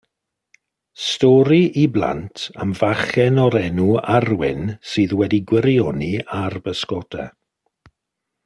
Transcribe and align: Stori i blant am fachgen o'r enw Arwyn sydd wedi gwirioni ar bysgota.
Stori 1.07 1.59
i 1.81 1.83
blant 1.97 2.45
am 2.65 2.71
fachgen 2.79 3.37
o'r 3.45 3.59
enw 3.61 3.87
Arwyn 4.15 4.65
sydd 4.95 5.15
wedi 5.21 5.43
gwirioni 5.53 6.13
ar 6.43 6.59
bysgota. 6.69 7.29